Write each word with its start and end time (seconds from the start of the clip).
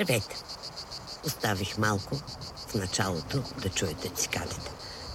Здравейте! 0.00 0.36
Оставих 1.26 1.78
малко 1.78 2.16
в 2.68 2.74
началото 2.74 3.42
да 3.62 3.68
чуете 3.68 4.08
цикадите. 4.08 4.70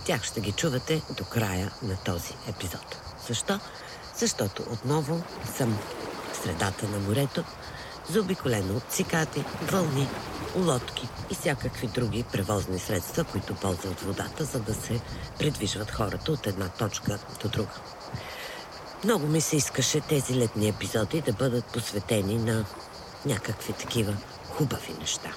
Тях 0.06 0.24
ще 0.24 0.42
ги 0.42 0.52
чувате 0.52 1.02
до 1.18 1.24
края 1.26 1.72
на 1.82 1.98
този 1.98 2.34
епизод. 2.50 2.98
Защо? 3.28 3.60
Защото 4.18 4.64
отново 4.72 5.24
съм 5.58 5.78
в 6.34 6.38
средата 6.38 6.88
на 6.88 7.00
морето, 7.00 7.44
заобиколено 8.10 8.78
от 8.78 8.84
цикади, 8.90 9.44
вълни, 9.62 10.08
лодки 10.56 11.10
и 11.32 11.36
всякакви 11.36 11.88
други 11.88 12.26
превозни 12.32 12.80
средства, 12.80 13.24
които 13.24 13.56
ползват 13.56 14.02
водата, 14.02 14.46
за 14.46 14.60
да 14.60 14.74
се 14.74 15.02
придвижват 15.40 15.92
хората 15.92 16.32
от 16.32 16.48
една 16.48 16.70
точка 16.70 17.20
до 17.42 17.50
друга. 17.50 17.74
Много 19.04 19.28
ми 19.28 19.42
се 19.42 19.56
искаше 19.56 20.02
тези 20.02 20.36
летни 20.36 20.68
епизоди 20.68 21.22
да 21.22 21.34
бъдат 21.34 21.66
посветени 21.66 22.38
на 22.38 22.66
някакви 23.26 23.74
такива 23.74 24.18
хубави 24.58 24.94
неща. 25.00 25.30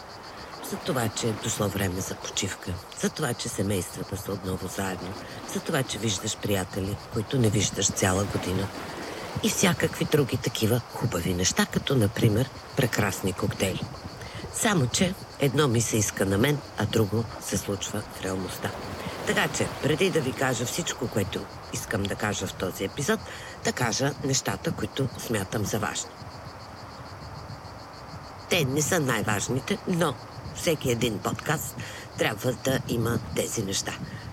За 0.71 0.77
това, 0.77 1.09
че 1.09 1.29
е 1.29 1.33
дошло 1.33 1.69
време 1.69 2.01
за 2.01 2.15
почивка, 2.15 2.71
за 3.01 3.11
това, 3.11 3.35
че 3.35 3.49
семействата 3.49 4.17
са 4.17 4.33
отново 4.33 4.69
заедно, 4.69 5.13
за 5.55 5.61
това, 5.61 5.83
че 5.83 5.99
виждаш 5.99 6.37
приятели, 6.37 6.97
които 7.13 7.39
не 7.39 7.51
виждаш 7.51 7.87
цяла 7.91 8.25
година 8.25 8.69
и 9.43 9.49
всякакви 9.49 10.05
други 10.05 10.37
такива 10.37 10.81
хубави 10.95 11.35
неща, 11.35 11.67
като 11.67 11.95
например 11.97 12.51
прекрасни 12.77 13.33
коктейли. 13.33 13.81
Само, 14.55 14.87
че 14.87 15.15
едно 15.41 15.69
ми 15.69 15.81
се 15.81 15.97
иска 15.97 16.27
на 16.27 16.39
мен, 16.39 16.59
а 16.79 16.87
друго 16.87 17.25
се 17.41 17.57
случва 17.59 18.01
в 18.01 18.23
реалността. 18.25 18.71
Така 19.27 19.49
че, 19.49 19.67
преди 19.83 20.11
да 20.11 20.21
ви 20.21 20.33
кажа 20.33 20.65
всичко, 20.65 21.09
което 21.09 21.41
искам 21.73 22.03
да 22.03 22.15
кажа 22.15 22.47
в 22.47 22.55
този 22.55 22.85
епизод, 22.85 23.21
да 23.65 23.73
кажа 23.73 24.15
нещата, 24.25 24.73
които 24.73 25.09
смятам 25.19 25.65
за 25.65 25.79
важни. 25.79 26.11
Те 28.51 28.65
не 28.65 28.83
са 28.83 29.01
най-важните, 29.01 29.79
но 29.89 30.15
всеки 30.55 30.91
един 30.91 31.19
подкаст 31.19 31.77
трябва 32.19 32.53
да 32.53 32.79
има 32.89 33.19
тези 33.37 33.63
неща. 33.63 33.93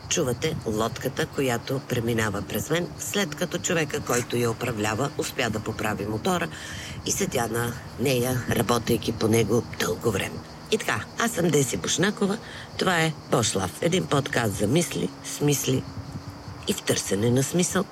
Чувате 0.09 0.57
лодката, 0.66 1.25
която 1.25 1.81
преминава 1.89 2.41
през 2.41 2.69
мен, 2.69 2.88
след 2.99 3.35
като 3.35 3.57
човека, 3.57 3.99
който 3.99 4.38
я 4.38 4.52
управлява, 4.52 5.11
успя 5.17 5.49
да 5.49 5.59
поправи 5.59 6.05
мотора 6.05 6.47
и 7.05 7.11
седя 7.11 7.47
на 7.47 7.73
нея, 7.99 8.45
работейки 8.49 9.11
по 9.11 9.27
него 9.27 9.63
дълго 9.80 10.11
време. 10.11 10.35
И 10.72 10.77
така, 10.77 11.05
аз 11.19 11.31
съм 11.31 11.50
Деси 11.50 11.77
Бушнакова, 11.77 12.38
това 12.77 13.02
е 13.02 13.13
Пошлав, 13.31 13.81
един 13.81 14.05
подкаст 14.05 14.53
за 14.53 14.67
мисли, 14.67 15.09
смисли 15.23 15.83
и 16.67 16.73
в 16.73 16.81
търсене 16.81 17.31
на 17.31 17.44
смисъл. 17.44 17.85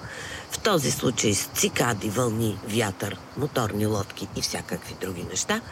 В 0.51 0.59
този 0.59 0.91
случай 0.91 1.33
с 1.33 1.45
цикади, 1.45 2.09
вълни, 2.09 2.59
вятър, 2.67 3.17
моторни 3.37 3.85
лодки 3.85 4.27
и 4.35 4.41
всякакви 4.41 4.95
други 5.01 5.23
неща– 5.23 5.61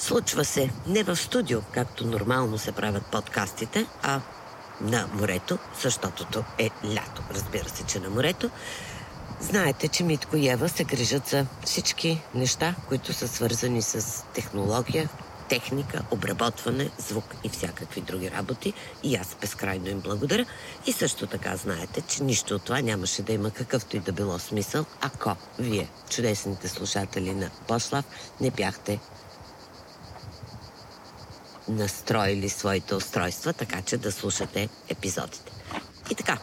Случва 0.00 0.44
се 0.44 0.70
не 0.86 1.02
в 1.02 1.16
студио, 1.16 1.60
както 1.72 2.06
нормално 2.06 2.58
се 2.58 2.72
правят 2.72 3.06
подкастите, 3.06 3.86
а 4.02 4.20
на 4.80 5.08
морето, 5.12 5.58
защото 5.82 6.44
е 6.58 6.70
лято. 6.94 7.22
Разбира 7.34 7.68
се, 7.68 7.86
че 7.86 8.00
на 8.00 8.10
морето. 8.10 8.50
Знаете, 9.40 9.88
че 9.88 10.04
Митко 10.04 10.36
и 10.36 10.48
Ева 10.48 10.68
се 10.68 10.84
грижат 10.84 11.26
за 11.26 11.46
всички 11.64 12.22
неща, 12.34 12.74
които 12.88 13.12
са 13.12 13.28
свързани 13.28 13.82
с 13.82 14.24
технология, 14.34 15.08
техника, 15.48 16.02
обработване, 16.10 16.90
звук 16.98 17.34
и 17.44 17.48
всякакви 17.48 18.00
други 18.00 18.30
работи. 18.30 18.72
И 19.02 19.16
аз 19.16 19.36
безкрайно 19.40 19.88
им 19.88 20.00
благодаря. 20.00 20.46
И 20.86 20.92
също 20.92 21.26
така 21.26 21.56
знаете, 21.56 22.00
че 22.00 22.22
нищо 22.22 22.54
от 22.54 22.64
това 22.64 22.80
нямаше 22.80 23.22
да 23.22 23.32
има 23.32 23.50
какъвто 23.50 23.96
и 23.96 24.00
да 24.00 24.12
било 24.12 24.38
смисъл, 24.38 24.84
ако 25.00 25.36
вие, 25.58 25.88
чудесните 26.10 26.68
слушатели 26.68 27.34
на 27.34 27.50
Пошлав, 27.68 28.04
не 28.40 28.50
бяхте 28.50 29.00
настроили 31.70 32.48
своите 32.48 32.94
устройства, 32.94 33.52
така 33.52 33.82
че 33.82 33.96
да 33.96 34.12
слушате 34.12 34.68
епизодите. 34.88 35.52
И 36.10 36.14
така, 36.14 36.38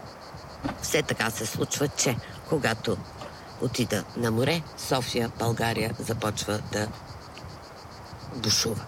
все 0.82 1.02
така 1.02 1.30
се 1.30 1.46
случва, 1.46 1.88
че 1.88 2.16
когато 2.50 2.98
отида 3.62 4.04
на 4.18 4.32
море, 4.32 4.62
София, 4.78 5.32
България 5.40 5.96
започва 6.00 6.60
да 6.72 6.88
бушува. 8.36 8.86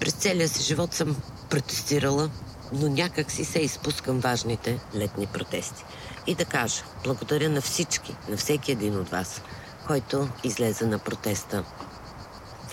През 0.00 0.12
целия 0.12 0.48
си 0.48 0.62
живот 0.62 0.94
съм 0.94 1.16
протестирала, 1.50 2.30
но 2.72 2.88
някак 2.88 3.30
си 3.30 3.44
се 3.44 3.58
изпускам 3.58 4.20
важните 4.20 4.80
летни 4.94 5.26
протести. 5.26 5.84
И 6.26 6.34
да 6.34 6.44
кажа, 6.44 6.82
благодаря 7.04 7.48
на 7.48 7.60
всички, 7.60 8.16
на 8.28 8.36
всеки 8.36 8.72
един 8.72 8.98
от 9.00 9.08
вас, 9.08 9.40
който 9.86 10.28
излезе 10.44 10.86
на 10.86 10.98
протеста 10.98 11.64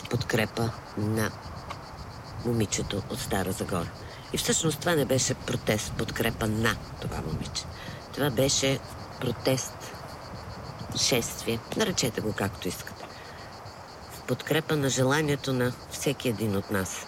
подкрепа 0.09 0.69
на 0.97 1.31
момичето 2.45 3.03
от 3.09 3.19
Стара 3.19 3.51
Загора. 3.51 3.91
И 4.33 4.37
всъщност 4.37 4.79
това 4.79 4.95
не 4.95 5.05
беше 5.05 5.33
протест, 5.33 5.93
подкрепа 5.97 6.47
на 6.47 6.75
това 7.01 7.17
момиче. 7.27 7.63
Това 8.13 8.29
беше 8.29 8.79
протест, 9.21 9.73
шествие, 10.97 11.59
наречете 11.77 12.21
го 12.21 12.33
както 12.33 12.67
искате. 12.67 13.05
В 14.11 14.21
подкрепа 14.21 14.75
на 14.75 14.89
желанието 14.89 15.53
на 15.53 15.73
всеки 15.91 16.29
един 16.29 16.55
от 16.55 16.71
нас. 16.71 17.07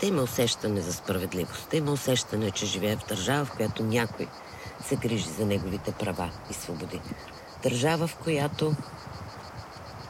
Да 0.00 0.06
има 0.06 0.22
усещане 0.22 0.80
за 0.80 0.92
справедливост. 0.92 1.70
Да 1.70 1.76
има 1.76 1.92
усещане, 1.92 2.50
че 2.50 2.66
живее 2.66 2.96
в 2.96 3.06
държава, 3.08 3.44
в 3.44 3.52
която 3.56 3.82
някой 3.82 4.28
се 4.84 4.96
грижи 4.96 5.28
за 5.38 5.46
неговите 5.46 5.92
права 5.92 6.30
и 6.50 6.54
свободи. 6.54 7.00
Държава, 7.62 8.06
в 8.06 8.16
която 8.16 8.74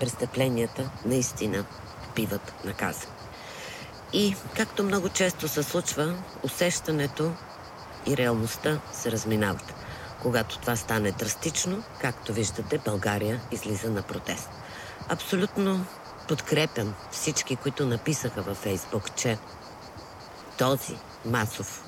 престъпленията 0.01 0.91
наистина 1.05 1.65
биват 2.17 2.65
наказани. 2.65 3.13
И, 4.13 4.37
както 4.57 4.85
много 4.85 5.09
често 5.09 5.49
се 5.49 5.63
случва, 5.63 6.15
усещането 6.43 7.33
и 8.07 8.17
реалността 8.17 8.81
се 8.93 9.13
разминават. 9.13 9.75
Когато 10.23 10.59
това 10.59 10.77
стане 10.77 11.13
драстично, 11.13 11.83
както 12.01 12.33
виждате, 12.33 12.79
България 12.79 13.41
излиза 13.51 13.91
на 13.91 14.03
протест. 14.03 14.49
Абсолютно 15.09 15.87
подкрепям 16.29 16.95
всички, 17.11 17.57
които 17.57 17.87
написаха 17.87 18.43
във 18.43 18.57
Фейсбук, 18.57 19.17
че 19.17 19.39
този 20.59 20.97
масов 21.25 21.85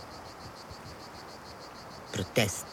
протест, 2.12 2.66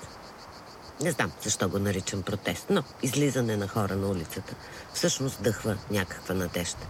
не 1.02 1.12
знам 1.12 1.32
защо 1.44 1.70
го 1.70 1.80
наричам 1.80 2.22
протест, 2.22 2.66
но 2.70 2.84
излизане 3.04 3.58
на 3.58 3.68
хора 3.68 3.96
на 3.96 4.08
улицата 4.08 4.56
всъщност 4.94 5.44
дъхва 5.44 5.78
някаква 5.92 6.36
надежда. 6.36 6.86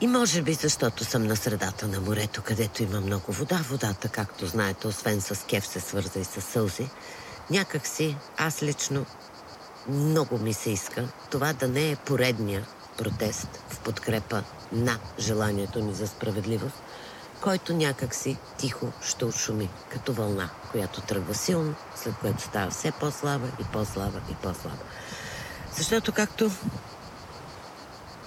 И 0.00 0.06
може 0.06 0.42
би 0.42 0.54
защото 0.54 1.04
съм 1.04 1.26
на 1.26 1.36
средата 1.36 1.88
на 1.88 2.00
морето, 2.00 2.42
където 2.42 2.82
има 2.82 3.00
много 3.00 3.32
вода. 3.32 3.60
Водата, 3.68 4.08
както 4.08 4.46
знаете, 4.46 4.86
освен 4.86 5.20
с 5.20 5.46
кеф 5.46 5.66
се 5.66 5.80
свърза 5.80 6.20
и 6.20 6.24
с 6.24 6.40
сълзи. 6.40 6.88
Някак 7.50 7.86
си, 7.86 8.16
аз 8.36 8.62
лично 8.62 9.06
много 9.88 10.38
ми 10.38 10.54
се 10.54 10.70
иска 10.70 11.08
това 11.30 11.52
да 11.52 11.68
не 11.68 11.90
е 11.90 11.96
поредния 11.96 12.66
протест 12.98 13.48
в 13.68 13.78
подкрепа 13.78 14.42
на 14.72 14.98
желанието 15.18 15.80
ни 15.80 15.94
за 15.94 16.06
справедливост, 16.06 16.82
който 17.40 17.72
някак 17.72 18.14
си 18.14 18.36
тихо 18.58 18.92
ще 19.02 19.24
ушуми, 19.24 19.68
като 19.88 20.12
вълна, 20.12 20.50
която 20.70 21.00
тръгва 21.00 21.34
силно, 21.34 21.74
след 21.96 22.14
което 22.20 22.42
става 22.42 22.70
все 22.70 22.90
по-слаба 22.90 23.46
и 23.60 23.64
по-слаба 23.72 24.20
и 24.30 24.34
по-слаба. 24.34 24.82
Защото 25.76 26.12
както 26.12 26.50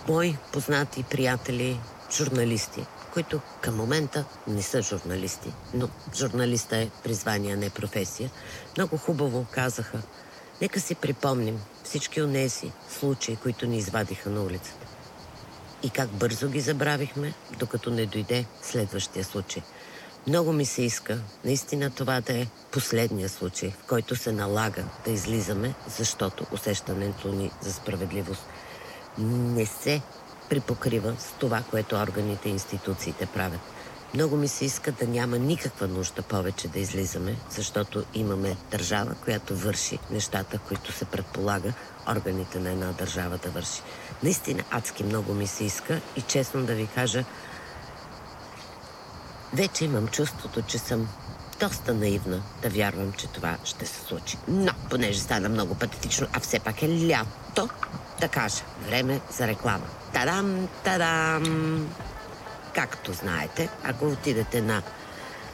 мои 0.07 0.37
познати 0.53 1.03
приятели, 1.03 1.79
журналисти, 2.11 2.85
които 3.13 3.41
към 3.61 3.75
момента 3.75 4.25
не 4.47 4.61
са 4.61 4.81
журналисти, 4.81 5.53
но 5.73 5.89
журналиста 6.15 6.77
е 6.77 6.89
призвание, 7.03 7.55
не 7.55 7.69
професия, 7.69 8.31
много 8.77 8.97
хубаво 8.97 9.45
казаха. 9.51 10.01
Нека 10.61 10.79
си 10.79 10.95
припомним 10.95 11.59
всички 11.83 12.21
от 12.21 12.33
тези 12.33 12.71
случаи, 12.99 13.35
които 13.35 13.65
ни 13.65 13.77
извадиха 13.77 14.29
на 14.29 14.43
улицата. 14.43 14.87
И 15.83 15.89
как 15.89 16.09
бързо 16.09 16.49
ги 16.49 16.61
забравихме, 16.61 17.33
докато 17.59 17.91
не 17.91 18.05
дойде 18.05 18.45
следващия 18.61 19.25
случай. 19.25 19.63
Много 20.27 20.53
ми 20.53 20.65
се 20.65 20.81
иска 20.81 21.19
наистина 21.45 21.89
това 21.89 22.21
да 22.21 22.33
е 22.33 22.47
последния 22.71 23.29
случай, 23.29 23.71
в 23.83 23.87
който 23.87 24.15
се 24.15 24.31
налага 24.31 24.83
да 25.05 25.11
излизаме, 25.11 25.73
защото 25.97 26.45
усещането 26.51 27.27
ни 27.27 27.51
за 27.61 27.73
справедливост– 27.73 28.43
не 29.17 29.65
се 29.65 30.01
припокрива 30.49 31.15
с 31.19 31.31
това, 31.39 31.63
което 31.71 31.95
органите 31.95 32.49
и 32.49 32.51
институциите 32.51 33.25
правят. 33.25 33.59
Много 34.13 34.37
ми 34.37 34.47
се 34.47 34.65
иска 34.65 34.91
да 34.91 35.07
няма 35.07 35.37
никаква 35.37 35.87
нужда 35.87 36.21
повече 36.21 36.67
да 36.67 36.79
излизаме, 36.79 37.35
защото 37.49 38.03
имаме 38.13 38.57
държава, 38.71 39.15
която 39.23 39.55
върши 39.55 39.99
нещата, 40.11 40.59
които 40.67 40.91
се 40.91 41.05
предполага 41.05 41.73
органите 42.09 42.59
на 42.59 42.71
една 42.71 42.91
държава 42.91 43.37
да 43.37 43.49
върши. 43.49 43.81
Наистина 44.23 44.63
адски 44.71 45.03
много 45.03 45.33
ми 45.33 45.47
се 45.47 45.63
иска 45.63 46.01
и 46.15 46.21
честно 46.21 46.65
да 46.65 46.75
ви 46.75 46.87
кажа, 46.95 47.25
вече 49.53 49.85
имам 49.85 50.07
чувството, 50.07 50.61
че 50.61 50.77
съм 50.77 51.07
доста 51.61 51.93
наивна 51.93 52.41
да 52.61 52.69
вярвам, 52.69 53.13
че 53.13 53.27
това 53.27 53.57
ще 53.63 53.85
се 53.85 54.01
случи. 54.07 54.37
Но, 54.47 54.71
понеже 54.89 55.19
стана 55.19 55.49
много 55.49 55.75
патетично, 55.75 56.27
а 56.33 56.39
все 56.39 56.59
пак 56.59 56.83
е 56.83 57.07
лято, 57.07 57.69
да 58.19 58.27
кажа, 58.27 58.63
време 58.87 59.19
за 59.37 59.47
реклама. 59.47 59.85
Тадам, 60.13 60.67
тадам! 60.83 61.87
Както 62.75 63.13
знаете, 63.13 63.69
ако 63.83 64.05
отидете 64.05 64.61
на 64.61 64.81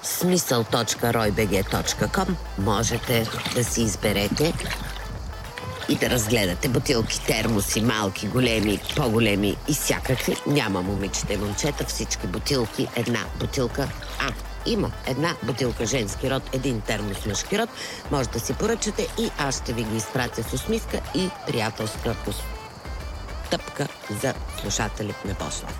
смисъл.roybg.com 0.03 2.35
можете 2.57 3.27
да 3.55 3.63
си 3.63 3.81
изберете 3.81 4.53
и 5.89 5.95
да 5.95 6.09
разгледате 6.09 6.69
бутилки, 6.69 7.25
термоси, 7.25 7.81
малки, 7.81 8.27
големи, 8.27 8.79
по-големи 8.95 9.57
и 9.67 9.73
всякакви. 9.73 10.35
Няма 10.47 10.81
момичета 10.81 11.33
и 11.33 11.37
момчета, 11.37 11.85
всички 11.85 12.27
бутилки, 12.27 12.87
една 12.95 13.19
бутилка. 13.39 13.89
А, 14.19 14.31
има 14.67 14.91
една 15.05 15.35
бутилка 15.43 15.85
женски 15.85 16.31
род, 16.31 16.43
един 16.53 16.81
термос 16.81 17.25
мъжки 17.25 17.59
род. 17.59 17.69
Може 18.11 18.29
да 18.29 18.39
си 18.39 18.53
поръчате 18.53 19.07
и 19.19 19.31
аз 19.37 19.61
ще 19.61 19.73
ви 19.73 19.83
ги 19.83 19.97
изпратя 19.97 20.43
с 20.43 20.53
усмивка 20.53 21.01
и 21.15 21.29
приятелска 21.47 22.15
стъпка 23.47 23.87
за 24.21 24.33
слушателите 24.61 25.27
на 25.27 25.33
Бошлав. 25.33 25.79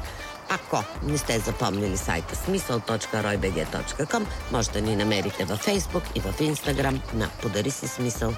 Ако 0.50 0.84
не 1.04 1.18
сте 1.18 1.40
запомнили 1.40 1.98
сайта 1.98 2.36
смисъл.roybg.com, 2.36 4.26
може 4.52 4.72
да 4.72 4.82
ни 4.82 4.96
намерите 4.96 5.46
във 5.46 5.66
Facebook 5.66 6.04
и 6.16 6.20
в 6.20 6.34
Instagram 6.40 7.14
на 7.14 7.30
Подари 7.42 7.72
си 7.72 7.88
смисъл 7.88 8.34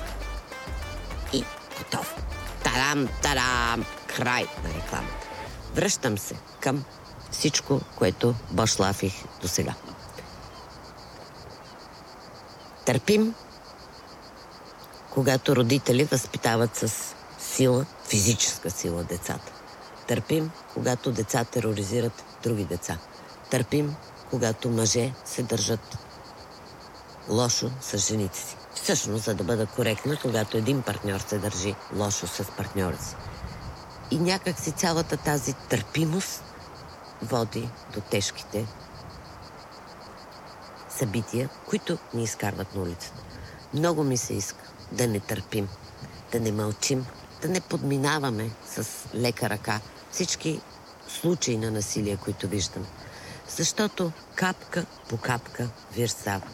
и 1.33 1.43
готов. 1.77 2.15
Тарам, 2.63 3.07
тарам! 3.21 3.85
Край 4.15 4.45
на 4.63 4.69
рекламата. 4.69 5.27
Връщам 5.75 6.17
се 6.17 6.35
към 6.59 6.83
всичко, 7.31 7.81
което 7.95 8.35
башлафих 8.51 9.13
до 9.41 9.47
сега. 9.47 9.73
Търпим, 12.89 13.35
когато 15.13 15.55
родители 15.55 16.03
възпитават 16.03 16.75
с 16.75 17.15
сила, 17.39 17.85
физическа 18.03 18.69
сила 18.69 19.03
децата. 19.03 19.51
Търпим, 20.07 20.51
когато 20.73 21.11
деца 21.11 21.43
тероризират 21.43 22.23
други 22.43 22.63
деца. 22.65 22.97
Търпим, 23.49 23.95
когато 24.29 24.69
мъже 24.69 25.13
се 25.25 25.43
държат 25.43 25.97
лошо 27.27 27.71
с 27.81 27.97
жените 27.97 28.37
си. 28.37 28.55
Всъщност, 28.75 29.23
за 29.23 29.35
да 29.35 29.43
бъда 29.43 29.65
коректна, 29.65 30.17
когато 30.21 30.57
един 30.57 30.81
партньор 30.81 31.19
се 31.19 31.37
държи 31.37 31.75
лошо 31.95 32.27
с 32.27 32.43
партньора 32.57 32.97
си. 32.97 33.15
И 34.11 34.19
някак 34.19 34.59
си 34.59 34.71
цялата 34.71 35.17
тази 35.17 35.53
търпимост 35.53 36.43
води 37.21 37.69
до 37.93 38.01
тежките 38.01 38.65
събития, 40.99 41.49
които 41.69 41.97
ни 42.13 42.23
изкарват 42.23 42.75
на 42.75 42.81
улицата. 42.81 43.23
Много 43.73 44.03
ми 44.03 44.17
се 44.17 44.33
иска 44.33 44.63
да 44.91 45.07
не 45.07 45.19
търпим, 45.19 45.67
да 46.31 46.39
не 46.39 46.51
мълчим, 46.51 47.05
да 47.41 47.47
не 47.47 47.61
подминаваме 47.61 48.51
с 48.67 48.87
лека 49.15 49.49
ръка 49.49 49.79
всички 50.11 50.59
случаи 51.07 51.57
на 51.57 51.71
насилие, 51.71 52.17
които 52.17 52.47
виждаме. 52.47 52.85
Защото 53.57 54.11
капка 54.35 54.85
по 55.09 55.17
капка 55.17 55.69
вирсава. 55.93 56.47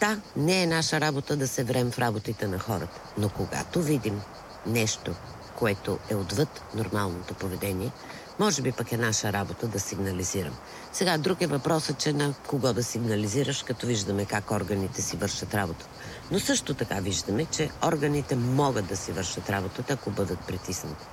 Та 0.00 0.20
не 0.36 0.62
е 0.62 0.66
наша 0.66 1.00
работа 1.00 1.36
да 1.36 1.48
се 1.48 1.64
врем 1.64 1.90
в 1.90 1.98
работите 1.98 2.46
на 2.46 2.58
хората. 2.58 3.00
Но 3.18 3.28
когато 3.28 3.82
видим 3.82 4.20
нещо, 4.66 5.14
което 5.58 5.98
е 6.10 6.14
отвъд 6.14 6.62
нормалното 6.74 7.34
поведение, 7.34 7.90
може 8.38 8.62
би 8.62 8.72
пък 8.72 8.92
е 8.92 8.96
наша 8.96 9.32
работа 9.32 9.66
да 9.66 9.80
сигнализирам. 9.80 10.56
Сега 10.92 11.18
друг 11.18 11.42
е 11.42 11.46
въпросът, 11.46 11.98
че 11.98 12.12
на 12.12 12.34
кого 12.46 12.72
да 12.72 12.82
сигнализираш, 12.82 13.62
като 13.62 13.86
виждаме 13.86 14.24
как 14.24 14.50
органите 14.50 15.02
си 15.02 15.16
вършат 15.16 15.54
работа. 15.54 15.86
Но 16.30 16.40
също 16.40 16.74
така 16.74 16.94
виждаме, 16.94 17.44
че 17.44 17.70
органите 17.84 18.36
могат 18.36 18.86
да 18.86 18.96
си 18.96 19.12
вършат 19.12 19.50
работата, 19.50 19.92
ако 19.92 20.10
бъдат 20.10 20.38
притиснати. 20.40 21.06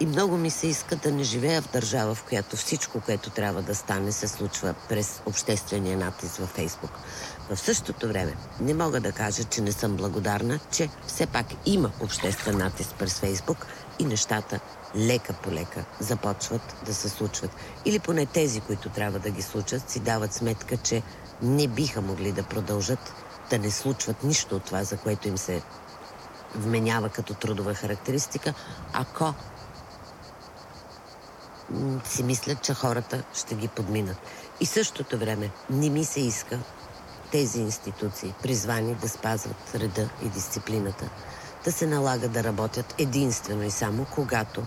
И 0.00 0.06
много 0.06 0.36
ми 0.36 0.50
се 0.50 0.66
иска 0.66 0.96
да 0.96 1.12
не 1.12 1.22
живея 1.22 1.62
в 1.62 1.72
държава, 1.72 2.14
в 2.14 2.24
която 2.24 2.56
всичко, 2.56 3.00
което 3.00 3.30
трябва 3.30 3.62
да 3.62 3.74
стане, 3.74 4.12
се 4.12 4.28
случва 4.28 4.74
през 4.88 5.22
обществения 5.26 5.98
натиск 5.98 6.36
във 6.36 6.48
Фейсбук. 6.48 6.90
В 7.50 7.56
същото 7.56 8.08
време 8.08 8.36
не 8.60 8.74
мога 8.74 9.00
да 9.00 9.12
кажа, 9.12 9.44
че 9.44 9.60
не 9.60 9.72
съм 9.72 9.96
благодарна, 9.96 10.58
че 10.70 10.88
все 11.06 11.26
пак 11.26 11.46
има 11.66 11.90
обществен 12.00 12.58
натиск 12.58 12.94
през 12.98 13.18
Фейсбук 13.18 13.66
и 13.98 14.04
нещата 14.04 14.60
лека 14.96 15.32
по 15.32 15.50
лека 15.50 15.84
започват 16.00 16.76
да 16.86 16.94
се 16.94 17.08
случват. 17.08 17.50
Или 17.84 17.98
поне 17.98 18.26
тези, 18.26 18.60
които 18.60 18.88
трябва 18.88 19.18
да 19.18 19.30
ги 19.30 19.42
случат, 19.42 19.90
си 19.90 20.00
дават 20.00 20.32
сметка, 20.34 20.76
че 20.76 21.02
не 21.42 21.66
биха 21.66 22.00
могли 22.00 22.32
да 22.32 22.42
продължат 22.42 23.14
да 23.50 23.58
не 23.58 23.70
случват 23.70 24.22
нищо 24.22 24.56
от 24.56 24.64
това, 24.64 24.84
за 24.84 24.96
което 24.96 25.28
им 25.28 25.38
се 25.38 25.62
вменява 26.54 27.08
като 27.08 27.34
трудова 27.34 27.74
характеристика, 27.74 28.54
ако 28.92 29.34
си 32.04 32.22
мислят, 32.22 32.62
че 32.62 32.74
хората 32.74 33.22
ще 33.34 33.54
ги 33.54 33.68
подминат. 33.68 34.16
И 34.60 34.66
същото 34.66 35.18
време 35.18 35.50
не 35.70 35.90
ми 35.90 36.04
се 36.04 36.20
иска 36.20 36.58
тези 37.32 37.60
институции, 37.60 38.34
призвани 38.42 38.94
да 38.94 39.08
спазват 39.08 39.74
реда 39.74 40.08
и 40.24 40.28
дисциплината, 40.28 41.08
да 41.64 41.72
се 41.72 41.86
налага 41.86 42.28
да 42.28 42.44
работят 42.44 42.94
единствено 42.98 43.62
и 43.62 43.70
само 43.70 44.06
когато 44.14 44.62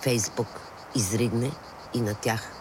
Фейсбук 0.00 0.60
изригне 0.94 1.50
и 1.94 2.00
на 2.00 2.14
тях 2.14 2.58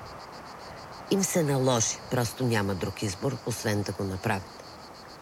им 1.12 1.24
се 1.24 1.44
наложи, 1.44 1.98
просто 2.12 2.44
няма 2.44 2.76
друг 2.76 3.04
избор, 3.04 3.38
освен 3.46 3.82
да 3.82 3.92
го 3.92 4.04
направят. 4.04 4.64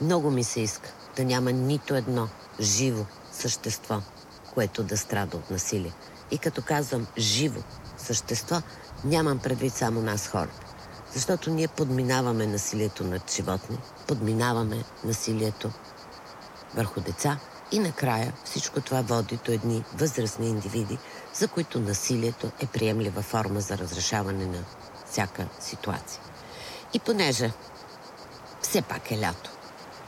Много 0.01 0.31
ми 0.31 0.44
се 0.44 0.62
иска 0.62 0.89
да 1.15 1.25
няма 1.25 1.51
нито 1.51 1.95
едно 1.95 2.27
живо 2.59 3.06
същество, 3.31 4.01
което 4.53 4.83
да 4.83 4.98
страда 4.98 5.38
от 5.38 5.51
насилие. 5.51 5.91
И 6.31 6.38
като 6.38 6.62
казвам 6.62 7.07
живо 7.18 7.62
същество, 7.98 8.62
нямам 9.03 9.39
предвид 9.39 9.74
само 9.74 10.01
нас 10.01 10.27
хората. 10.27 10.64
Защото 11.15 11.50
ние 11.50 11.67
подминаваме 11.67 12.47
насилието 12.47 13.03
над 13.03 13.31
животни, 13.31 13.77
подминаваме 14.07 14.83
насилието 15.03 15.71
върху 16.75 17.01
деца 17.01 17.39
и 17.71 17.79
накрая 17.79 18.33
всичко 18.45 18.81
това 18.81 19.01
води 19.01 19.39
до 19.45 19.51
едни 19.51 19.84
възрастни 19.93 20.50
индивиди, 20.50 20.98
за 21.34 21.48
които 21.48 21.79
насилието 21.79 22.51
е 22.60 22.65
приемлива 22.65 23.22
форма 23.22 23.60
за 23.60 23.77
разрешаване 23.77 24.45
на 24.45 24.63
всяка 25.05 25.48
ситуация. 25.60 26.22
И 26.93 27.00
понеже 27.00 27.51
все 28.62 28.81
пак 28.81 29.12
е 29.12 29.19
лято, 29.19 29.51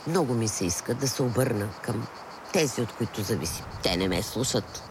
много 0.06 0.34
ми 0.34 0.48
се 0.48 0.64
иска 0.64 0.94
да 0.94 1.08
се 1.08 1.22
обърна 1.22 1.68
към 1.82 2.06
тези, 2.52 2.80
от 2.80 2.92
които 2.92 3.22
зависи. 3.22 3.62
Те 3.82 3.96
не 3.96 4.08
ме 4.08 4.22
слушат, 4.22 4.82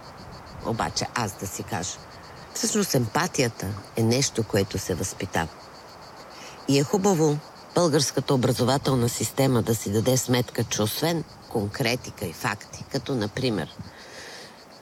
обаче 0.65 1.05
аз 1.15 1.39
да 1.39 1.47
си 1.47 1.63
кажа. 1.63 1.97
Всъщност 2.53 2.95
емпатията 2.95 3.67
е 3.95 4.03
нещо, 4.03 4.43
което 4.43 4.79
се 4.79 4.95
възпитава. 4.95 5.47
И 6.67 6.79
е 6.79 6.83
хубаво 6.83 7.37
българската 7.75 8.33
образователна 8.33 9.09
система 9.09 9.61
да 9.61 9.75
си 9.75 9.91
даде 9.91 10.17
сметка, 10.17 10.63
че 10.63 10.81
освен 10.81 11.23
конкретика 11.49 12.25
и 12.25 12.33
факти, 12.33 12.85
като 12.91 13.15
например 13.15 13.75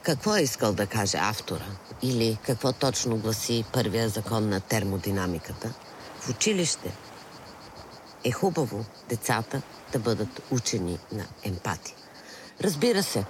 какво 0.04 0.36
е 0.36 0.42
искал 0.42 0.74
да 0.74 0.88
каже 0.88 1.18
автора 1.22 1.66
или 2.02 2.38
какво 2.46 2.74
точно 2.74 3.18
гласи 3.18 3.66
първия 3.74 4.10
закон 4.10 4.50
на 4.50 4.60
термодинамиката, 4.60 5.74
в 6.20 6.30
училище 6.30 6.92
е 8.24 8.32
хубаво 8.32 8.86
децата 9.10 9.62
да 9.92 10.00
бъдат 10.00 10.42
учени 10.52 11.00
на 11.12 11.26
емпатия. 11.44 11.96
Разбира 12.64 13.04
се, 13.04 13.26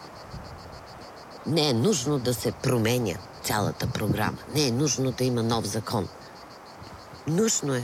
не 1.47 1.69
е 1.69 1.73
нужно 1.73 2.19
да 2.19 2.33
се 2.33 2.51
променя 2.51 3.15
цялата 3.43 3.87
програма. 3.87 4.37
Не 4.55 4.67
е 4.67 4.71
нужно 4.71 5.11
да 5.11 5.23
има 5.23 5.43
нов 5.43 5.65
закон. 5.65 6.07
Нужно 7.27 7.75
е 7.75 7.83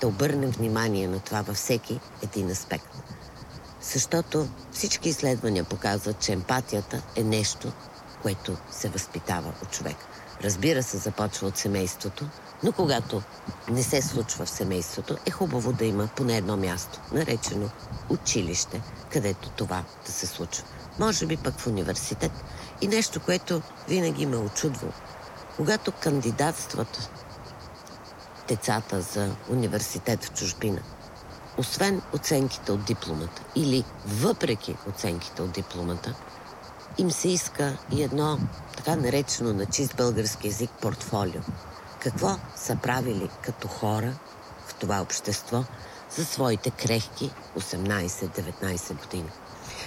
да 0.00 0.06
обърнем 0.06 0.50
внимание 0.50 1.08
на 1.08 1.20
това 1.20 1.42
във 1.42 1.56
всеки 1.56 2.00
един 2.22 2.50
аспект. 2.50 2.88
Защото 3.92 4.48
всички 4.72 5.08
изследвания 5.08 5.64
показват, 5.64 6.18
че 6.20 6.32
емпатията 6.32 7.02
е 7.16 7.22
нещо, 7.22 7.72
което 8.22 8.56
се 8.70 8.88
възпитава 8.88 9.52
от 9.62 9.70
човек. 9.70 9.96
Разбира 10.44 10.82
се, 10.82 10.96
започва 10.96 11.46
от 11.46 11.56
семейството, 11.56 12.28
но 12.62 12.72
когато 12.72 13.22
не 13.70 13.82
се 13.82 14.02
случва 14.02 14.44
в 14.44 14.50
семейството, 14.50 15.16
е 15.26 15.30
хубаво 15.30 15.72
да 15.72 15.84
има 15.84 16.08
поне 16.16 16.36
едно 16.36 16.56
място, 16.56 17.00
наречено 17.12 17.70
училище, 18.08 18.80
където 19.12 19.50
това 19.50 19.84
да 20.06 20.12
се 20.12 20.26
случва. 20.26 20.64
Може 20.98 21.26
би 21.26 21.36
пък 21.36 21.58
в 21.58 21.66
университет. 21.66 22.32
И 22.80 22.88
нещо, 22.88 23.20
което 23.20 23.62
винаги 23.88 24.26
ме 24.26 24.36
очудва. 24.36 24.92
Когато 25.56 25.92
кандидатстват 25.92 27.10
децата 28.48 29.00
за 29.00 29.36
университет 29.50 30.24
в 30.24 30.32
чужбина, 30.32 30.80
освен 31.58 32.02
оценките 32.14 32.72
от 32.72 32.84
дипломата 32.84 33.42
или 33.56 33.84
въпреки 34.06 34.76
оценките 34.88 35.42
от 35.42 35.52
дипломата, 35.52 36.14
им 36.98 37.10
се 37.10 37.28
иска 37.28 37.78
и 37.92 38.02
едно 38.02 38.38
така 38.76 38.96
наречено 38.96 39.52
на 39.52 39.66
чист 39.66 39.96
български 39.96 40.46
язик 40.46 40.70
портфолио. 40.80 41.40
Какво 42.00 42.36
са 42.56 42.76
правили 42.76 43.30
като 43.42 43.68
хора 43.68 44.14
в 44.66 44.74
това 44.74 45.00
общество, 45.00 45.64
за 46.10 46.24
своите 46.24 46.70
крехки 46.70 47.30
18-19 47.58 49.00
години. 49.00 49.30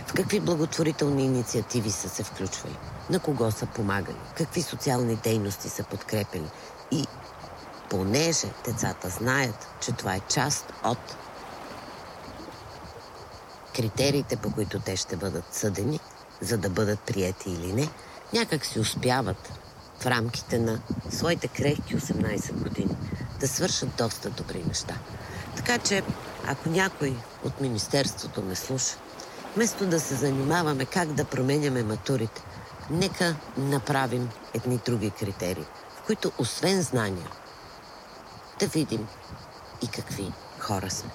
В 0.07 0.13
какви 0.13 0.39
благотворителни 0.39 1.25
инициативи 1.25 1.91
са 1.91 2.09
се 2.09 2.23
включвали? 2.23 2.77
На 3.09 3.19
кого 3.19 3.51
са 3.51 3.65
помагали? 3.65 4.17
Какви 4.37 4.61
социални 4.61 5.15
дейности 5.15 5.69
са 5.69 5.83
подкрепили? 5.83 6.47
И 6.91 7.05
понеже 7.89 8.47
децата 8.65 9.09
знаят, 9.09 9.67
че 9.81 9.91
това 9.91 10.15
е 10.15 10.21
част 10.29 10.73
от 10.83 11.17
критериите, 13.75 14.35
по 14.35 14.51
които 14.51 14.79
те 14.79 14.95
ще 14.95 15.15
бъдат 15.15 15.53
съдени, 15.53 15.99
за 16.41 16.57
да 16.57 16.69
бъдат 16.69 16.99
прияти 16.99 17.49
или 17.51 17.73
не, 17.73 17.89
някак 18.33 18.65
си 18.65 18.79
успяват 18.79 19.51
в 19.99 20.05
рамките 20.05 20.59
на 20.59 20.81
своите 21.09 21.47
крехки 21.47 21.97
18 21.97 22.53
години 22.53 22.97
да 23.39 23.47
свършат 23.47 23.89
доста 23.97 24.29
добри 24.29 24.63
неща. 24.67 24.95
Така 25.55 25.77
че, 25.77 26.03
ако 26.47 26.69
някой 26.69 27.15
от 27.43 27.61
Министерството 27.61 28.41
ме 28.41 28.55
слуша, 28.55 28.95
вместо 29.55 29.85
да 29.85 29.99
се 29.99 30.15
занимаваме 30.15 30.85
как 30.85 31.13
да 31.13 31.25
променяме 31.25 31.83
матурите, 31.83 32.41
нека 32.89 33.35
направим 33.57 34.29
едни 34.53 34.79
други 34.85 35.11
критерии, 35.11 35.65
в 35.97 36.05
които 36.05 36.31
освен 36.37 36.81
знания, 36.81 37.27
да 38.59 38.67
видим 38.67 39.07
и 39.83 39.87
какви 39.87 40.31
хора 40.59 40.89
сме. 40.89 41.09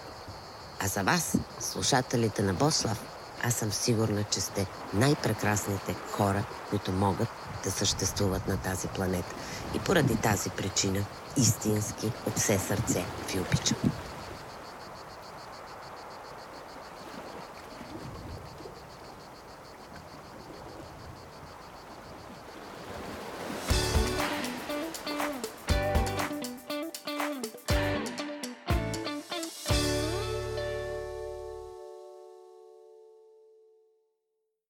А 0.80 0.88
за 0.88 1.02
вас, 1.02 1.36
слушателите 1.60 2.42
на 2.42 2.54
Бослав, 2.54 3.04
аз 3.44 3.54
съм 3.54 3.72
сигурна, 3.72 4.24
че 4.24 4.40
сте 4.40 4.66
най-прекрасните 4.94 5.94
хора, 6.10 6.44
които 6.70 6.92
могат 6.92 7.28
да 7.64 7.70
съществуват 7.70 8.48
на 8.48 8.56
тази 8.56 8.88
планета. 8.88 9.34
И 9.74 9.78
поради 9.78 10.16
тази 10.16 10.50
причина, 10.50 11.04
истински, 11.36 12.12
от 12.26 12.36
все 12.36 12.58
сърце 12.58 13.04
ви 13.32 13.40
обичам. 13.40 13.78